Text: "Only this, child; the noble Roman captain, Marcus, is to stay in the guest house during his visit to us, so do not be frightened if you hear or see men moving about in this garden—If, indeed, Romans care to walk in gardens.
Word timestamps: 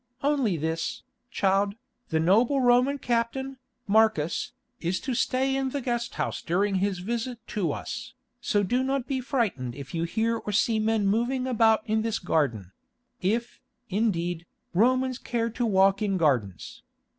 "Only 0.23 0.57
this, 0.57 1.03
child; 1.29 1.75
the 2.09 2.19
noble 2.19 2.59
Roman 2.59 2.97
captain, 2.97 3.57
Marcus, 3.85 4.51
is 4.79 4.99
to 5.01 5.13
stay 5.13 5.55
in 5.55 5.69
the 5.69 5.79
guest 5.79 6.15
house 6.15 6.41
during 6.41 6.73
his 6.81 6.97
visit 7.05 7.37
to 7.49 7.71
us, 7.71 8.15
so 8.41 8.63
do 8.63 8.81
not 8.81 9.05
be 9.05 9.21
frightened 9.21 9.75
if 9.75 9.93
you 9.93 10.05
hear 10.05 10.37
or 10.37 10.51
see 10.53 10.79
men 10.79 11.05
moving 11.05 11.45
about 11.45 11.83
in 11.85 12.01
this 12.01 12.17
garden—If, 12.17 13.59
indeed, 13.91 14.47
Romans 14.73 15.19
care 15.19 15.51
to 15.51 15.67
walk 15.67 16.01
in 16.01 16.17
gardens. 16.17 16.81